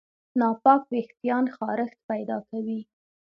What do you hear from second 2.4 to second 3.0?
کوي.